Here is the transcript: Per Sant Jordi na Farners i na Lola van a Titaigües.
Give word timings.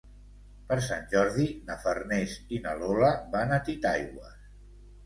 Per 0.71 0.77
Sant 0.85 1.05
Jordi 1.11 1.45
na 1.69 1.77
Farners 1.83 2.35
i 2.59 2.63
na 2.65 2.75
Lola 2.81 3.13
van 3.37 3.57
a 3.61 3.65
Titaigües. 3.71 4.43